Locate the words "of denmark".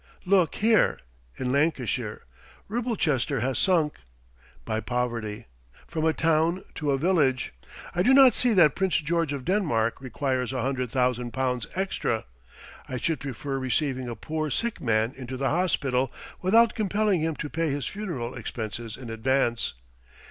9.31-10.01